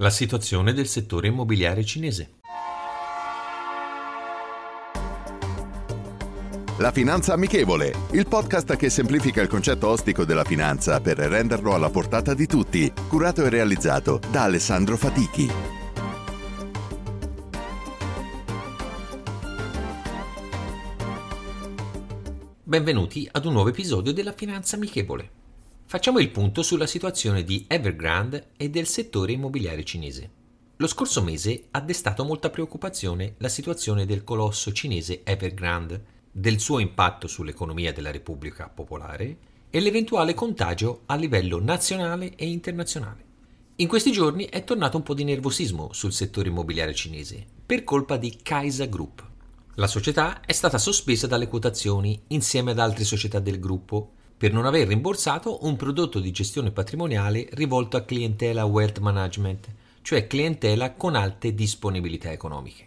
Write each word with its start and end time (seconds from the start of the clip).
La 0.00 0.10
situazione 0.10 0.72
del 0.72 0.86
settore 0.86 1.26
immobiliare 1.26 1.84
cinese. 1.84 2.34
La 6.76 6.92
Finanza 6.92 7.32
Amichevole, 7.32 7.92
il 8.12 8.28
podcast 8.28 8.76
che 8.76 8.90
semplifica 8.90 9.42
il 9.42 9.48
concetto 9.48 9.88
ostico 9.88 10.24
della 10.24 10.44
finanza 10.44 11.00
per 11.00 11.18
renderlo 11.18 11.74
alla 11.74 11.90
portata 11.90 12.32
di 12.32 12.46
tutti, 12.46 12.92
curato 13.08 13.44
e 13.44 13.48
realizzato 13.48 14.20
da 14.30 14.44
Alessandro 14.44 14.96
Fatichi. 14.96 15.50
Benvenuti 22.62 23.28
ad 23.28 23.44
un 23.46 23.52
nuovo 23.52 23.70
episodio 23.70 24.12
della 24.12 24.32
Finanza 24.32 24.76
Amichevole. 24.76 25.37
Facciamo 25.90 26.18
il 26.18 26.28
punto 26.28 26.60
sulla 26.60 26.86
situazione 26.86 27.44
di 27.44 27.64
Evergrande 27.66 28.48
e 28.58 28.68
del 28.68 28.86
settore 28.86 29.32
immobiliare 29.32 29.84
cinese. 29.84 30.30
Lo 30.76 30.86
scorso 30.86 31.22
mese 31.22 31.68
ha 31.70 31.80
destato 31.80 32.24
molta 32.24 32.50
preoccupazione 32.50 33.36
la 33.38 33.48
situazione 33.48 34.04
del 34.04 34.22
colosso 34.22 34.70
cinese 34.72 35.22
Evergrande, 35.24 36.04
del 36.30 36.60
suo 36.60 36.78
impatto 36.78 37.26
sull'economia 37.26 37.90
della 37.94 38.10
Repubblica 38.10 38.68
Popolare 38.68 39.38
e 39.70 39.80
l'eventuale 39.80 40.34
contagio 40.34 41.04
a 41.06 41.14
livello 41.14 41.58
nazionale 41.58 42.36
e 42.36 42.46
internazionale. 42.46 43.24
In 43.76 43.88
questi 43.88 44.12
giorni 44.12 44.44
è 44.44 44.64
tornato 44.64 44.98
un 44.98 45.02
po' 45.02 45.14
di 45.14 45.24
nervosismo 45.24 45.94
sul 45.94 46.12
settore 46.12 46.48
immobiliare 46.48 46.94
cinese 46.94 47.46
per 47.64 47.84
colpa 47.84 48.18
di 48.18 48.40
Kaisa 48.42 48.84
Group. 48.84 49.26
La 49.76 49.86
società 49.86 50.42
è 50.44 50.52
stata 50.52 50.76
sospesa 50.76 51.26
dalle 51.26 51.48
quotazioni 51.48 52.24
insieme 52.26 52.72
ad 52.72 52.78
altre 52.78 53.04
società 53.04 53.38
del 53.38 53.58
gruppo 53.58 54.12
per 54.38 54.52
non 54.52 54.66
aver 54.66 54.86
rimborsato 54.86 55.66
un 55.66 55.74
prodotto 55.74 56.20
di 56.20 56.30
gestione 56.30 56.70
patrimoniale 56.70 57.48
rivolto 57.52 57.96
a 57.96 58.02
clientela 58.02 58.64
wealth 58.64 59.00
management, 59.00 59.66
cioè 60.02 60.28
clientela 60.28 60.94
con 60.94 61.16
alte 61.16 61.54
disponibilità 61.54 62.30
economiche. 62.30 62.86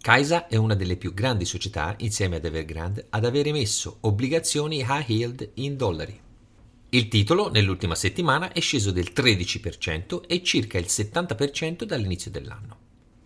Kaisa 0.00 0.48
è 0.48 0.56
una 0.56 0.74
delle 0.74 0.96
più 0.96 1.14
grandi 1.14 1.44
società, 1.44 1.94
insieme 1.98 2.36
ad 2.36 2.44
Evergrande, 2.44 3.06
ad 3.10 3.24
aver 3.24 3.46
emesso 3.46 3.98
obbligazioni 4.00 4.78
high 4.80 5.08
yield 5.08 5.50
in 5.54 5.76
dollari. 5.76 6.20
Il 6.88 7.06
titolo 7.06 7.48
nell'ultima 7.48 7.94
settimana 7.94 8.52
è 8.52 8.60
sceso 8.60 8.90
del 8.90 9.12
13% 9.14 10.22
e 10.26 10.42
circa 10.42 10.78
il 10.78 10.86
70% 10.88 11.84
dall'inizio 11.84 12.32
dell'anno. 12.32 12.78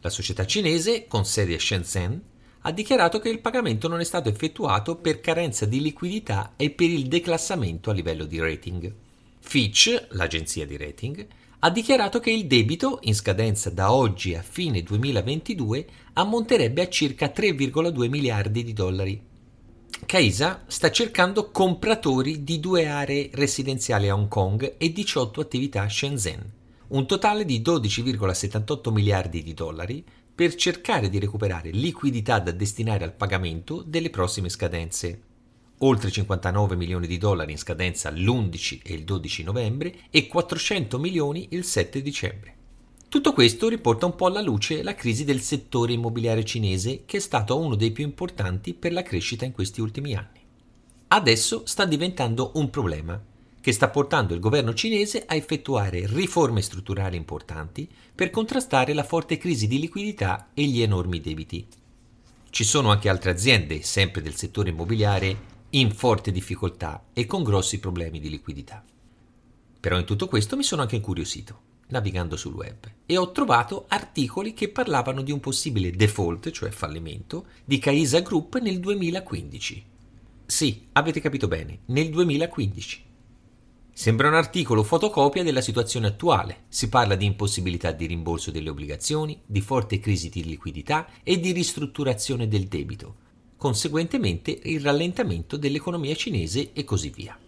La 0.03 0.11
società 0.11 0.45
cinese, 0.45 1.07
con 1.09 1.25
sede 1.25 1.55
a 1.55 1.59
Shenzhen, 1.59 2.23
ha 2.67 2.73
dichiarato 2.73 3.21
che 3.21 3.29
il 3.29 3.39
pagamento 3.39 3.87
non 3.87 4.01
è 4.01 4.05
stato 4.05 4.29
effettuato 4.29 4.97
per 4.97 5.21
carenza 5.21 5.67
di 5.67 5.81
liquidità 5.81 6.55
e 6.57 6.71
per 6.71 6.91
il 6.91 7.07
declassamento 7.07 7.91
a 7.91 7.93
livello 7.93 8.25
di 8.25 8.41
rating. 8.41 8.93
Fitch, 9.39 10.09
l'agenzia 10.11 10.67
di 10.67 10.77
rating, 10.77 11.25
ha 11.61 11.71
dichiarato 11.71 12.19
che 12.19 12.33
il 12.33 12.47
debito, 12.47 12.99
in 13.03 13.15
scadenza 13.15 13.71
da 13.71 13.93
oggi 13.93 14.35
a 14.35 14.43
fine 14.43 14.83
2022, 14.83 15.87
ammonterebbe 16.15 16.83
a 16.83 16.89
circa 16.89 17.33
3,2 17.33 18.09
miliardi 18.09 18.65
di 18.65 18.73
dollari. 18.73 19.23
Kaisa 20.05 20.65
sta 20.67 20.91
cercando 20.91 21.53
compratori 21.53 22.43
di 22.43 22.59
due 22.59 22.89
aree 22.89 23.31
residenziali 23.33 24.09
a 24.09 24.15
Hong 24.15 24.27
Kong 24.27 24.75
e 24.77 24.91
18 24.91 25.41
attività 25.41 25.83
a 25.83 25.89
Shenzhen, 25.89 26.53
un 26.89 27.07
totale 27.07 27.45
di 27.45 27.61
12,78 27.61 28.91
miliardi 28.91 29.45
di 29.45 29.55
dollari, 29.55 30.05
per 30.37 30.55
cercare 30.55 31.09
di 31.09 31.19
recuperare 31.19 31.71
liquidità 31.71 32.39
da 32.41 32.51
destinare 32.51 33.05
al 33.05 33.15
pagamento 33.15 33.81
delle 33.81 34.11
prossime 34.11 34.51
scadenze. 34.51 35.23
Oltre 35.79 36.11
59 36.11 36.77
milioni 36.77 37.07
di 37.07 37.17
dollari 37.17 37.53
in 37.53 37.59
scadenza 37.59 38.11
l'11 38.11 38.81
e 38.85 38.93
il 38.93 39.05
12 39.05 39.43
novembre 39.45 39.95
e 40.11 40.27
400 40.27 40.99
milioni 40.99 41.49
il 41.53 41.65
7 41.65 42.03
dicembre. 42.03 42.55
Tutto 43.09 43.33
questo 43.33 43.71
riporta 43.71 44.05
un 44.05 44.15
po' 44.15 44.27
alla 44.27 44.43
luce 44.43 44.83
la 44.83 44.95
crisi 44.95 45.25
del 45.25 45.41
settore 45.41 45.95
immobiliare 45.95 46.45
cinese 46.45 47.05
che 47.07 47.17
è 47.17 47.21
stato 47.21 47.59
uno 47.59 47.75
dei 47.75 47.91
più 47.91 48.05
importanti 48.05 48.75
per 48.75 48.93
la 48.93 49.03
crescita 49.03 49.47
in 49.47 49.53
questi 49.53 49.81
ultimi 49.81 50.15
anni. 50.15 50.45
Adesso 51.09 51.63
sta 51.65 51.87
diventando 51.87 52.51
un 52.57 52.69
problema 52.69 53.19
che 53.67 53.73
sta 53.73 53.89
portando 53.89 54.33
il 54.33 54.39
governo 54.39 54.75
cinese 54.75 55.25
a 55.27 55.35
effettuare 55.35 56.07
riforme 56.07 56.63
strutturali 56.63 57.17
importanti 57.17 57.91
per 58.15 58.31
contrastare 58.31 58.93
la 58.93 59.03
forte 59.03 59.39
crisi 59.39 59.67
di 59.67 59.81
liquidità 59.81 60.51
e 60.55 60.67
gli 60.67 60.83
enormi 60.83 61.21
debiti. 61.21 61.67
Ci 62.49 62.63
sono 62.63 62.93
anche 62.93 63.09
altre 63.09 63.33
aziende, 63.33 63.83
sempre 63.83 64.23
del 64.23 64.37
settore 64.37 64.71
immobiliare, 64.71 65.37
in 65.71 65.91
forte 65.91 66.31
difficoltà 66.31 67.07
e 67.13 67.27
con 67.27 67.43
grossi 67.43 67.81
problemi 67.81 68.21
di 68.21 68.31
liquidità. 68.31 68.85
Però 69.81 69.99
in 69.99 70.05
tutto 70.05 70.29
questo 70.29 70.57
mi 70.57 70.63
sono 70.63 70.83
anche 70.83 70.95
incuriosito, 70.95 71.61
navigando 71.89 72.37
sul 72.37 72.55
web, 72.55 72.89
e 73.05 73.17
ho 73.17 73.33
trovato 73.33 73.87
articoli 73.89 74.55
che 74.55 74.69
parlavano 74.69 75.23
di 75.23 75.33
un 75.33 75.41
possibile 75.41 75.91
default, 75.91 76.53
cioè 76.53 76.71
fallimento, 76.71 77.47
di 77.65 77.81
Caisa 77.81 78.21
Group 78.21 78.61
nel 78.61 78.79
2015. 78.79 79.85
Sì, 80.47 80.87
avete 80.93 81.19
capito 81.19 81.49
bene, 81.49 81.81
nel 81.87 82.11
2015. 82.11 83.06
Sembra 83.99 84.29
un 84.29 84.35
articolo 84.35 84.83
fotocopia 84.83 85.43
della 85.43 85.63
situazione 85.63 86.09
attuale. 86.09 86.65
Si 86.69 86.91
parla 86.91 87.15
di 87.15 87.25
impossibilità 87.25 87.93
di 87.93 88.05
rimborso 88.05 88.51
delle 88.51 88.69
obbligazioni, 88.69 89.41
di 89.47 89.63
forte 89.63 90.01
crisi 90.01 90.29
di 90.29 90.45
liquidità 90.45 91.09
e 91.23 91.41
di 91.41 91.51
ristrutturazione 91.53 92.47
del 92.47 92.67
debito, 92.67 93.17
conseguentemente 93.57 94.51
il 94.65 94.83
rallentamento 94.83 95.57
dell'economia 95.57 96.15
cinese 96.15 96.75
e 96.75 96.85
così 96.85 97.09
via. 97.09 97.41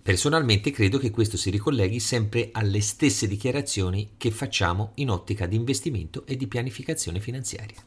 Personalmente 0.00 0.70
credo 0.70 0.98
che 0.98 1.10
questo 1.10 1.36
si 1.36 1.50
ricolleghi 1.50 1.98
sempre 1.98 2.50
alle 2.52 2.80
stesse 2.80 3.26
dichiarazioni 3.26 4.12
che 4.16 4.30
facciamo 4.30 4.92
in 4.94 5.10
ottica 5.10 5.46
di 5.46 5.56
investimento 5.56 6.24
e 6.26 6.36
di 6.36 6.46
pianificazione 6.46 7.18
finanziaria. 7.18 7.82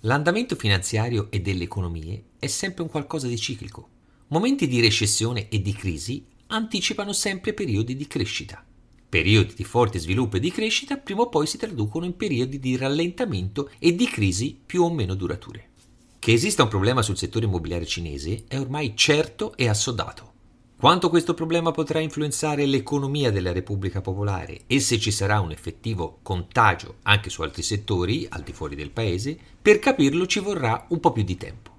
L'andamento 0.00 0.56
finanziario 0.56 1.30
e 1.30 1.42
delle 1.42 1.64
economie 1.64 2.28
è 2.38 2.46
sempre 2.46 2.82
un 2.82 2.88
qualcosa 2.88 3.26
di 3.26 3.36
ciclico. 3.36 3.88
Momenti 4.28 4.66
di 4.66 4.80
recessione 4.80 5.50
e 5.50 5.60
di 5.60 5.74
crisi 5.74 6.34
anticipano 6.48 7.12
sempre 7.12 7.52
periodi 7.52 7.96
di 7.96 8.06
crescita. 8.06 8.64
Periodi 9.08 9.54
di 9.54 9.64
forte 9.64 9.98
sviluppo 9.98 10.36
e 10.36 10.40
di 10.40 10.50
crescita 10.50 10.96
prima 10.96 11.22
o 11.22 11.28
poi 11.28 11.46
si 11.46 11.58
traducono 11.58 12.04
in 12.04 12.16
periodi 12.16 12.58
di 12.58 12.76
rallentamento 12.76 13.70
e 13.78 13.94
di 13.94 14.06
crisi 14.06 14.58
più 14.64 14.82
o 14.82 14.92
meno 14.92 15.14
durature. 15.14 15.70
Che 16.18 16.32
esista 16.32 16.64
un 16.64 16.68
problema 16.68 17.02
sul 17.02 17.16
settore 17.16 17.46
immobiliare 17.46 17.86
cinese 17.86 18.44
è 18.48 18.58
ormai 18.58 18.96
certo 18.96 19.56
e 19.56 19.68
assodato. 19.68 20.32
Quanto 20.78 21.08
questo 21.08 21.32
problema 21.32 21.70
potrà 21.70 22.00
influenzare 22.00 22.66
l'economia 22.66 23.30
della 23.30 23.52
Repubblica 23.52 24.00
Popolare 24.02 24.62
e 24.66 24.80
se 24.80 24.98
ci 24.98 25.10
sarà 25.10 25.40
un 25.40 25.50
effettivo 25.50 26.18
contagio 26.22 26.96
anche 27.02 27.30
su 27.30 27.42
altri 27.42 27.62
settori 27.62 28.26
al 28.28 28.42
di 28.42 28.52
fuori 28.52 28.74
del 28.74 28.90
paese, 28.90 29.38
per 29.62 29.78
capirlo 29.78 30.26
ci 30.26 30.40
vorrà 30.40 30.84
un 30.90 31.00
po' 31.00 31.12
più 31.12 31.22
di 31.22 31.36
tempo. 31.36 31.75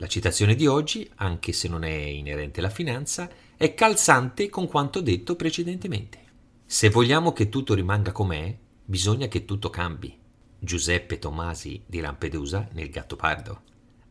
La 0.00 0.06
citazione 0.06 0.54
di 0.54 0.68
oggi, 0.68 1.10
anche 1.16 1.52
se 1.52 1.66
non 1.66 1.82
è 1.82 1.92
inerente 1.92 2.60
alla 2.60 2.70
finanza, 2.70 3.28
è 3.56 3.74
calzante 3.74 4.48
con 4.48 4.68
quanto 4.68 5.00
detto 5.00 5.34
precedentemente. 5.34 6.20
Se 6.64 6.88
vogliamo 6.88 7.32
che 7.32 7.48
tutto 7.48 7.74
rimanga 7.74 8.12
com'è, 8.12 8.56
bisogna 8.84 9.26
che 9.26 9.44
tutto 9.44 9.70
cambi. 9.70 10.16
Giuseppe 10.56 11.18
Tomasi 11.18 11.82
di 11.84 11.98
Lampedusa 11.98 12.68
nel 12.74 12.90
Gattopardo. 12.90 13.62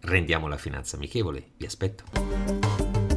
Rendiamo 0.02 0.50
la 0.50 0.58
finanza 0.58 0.98
amichevole, 0.98 1.52
vi 1.56 1.66
aspetto. 1.66 3.17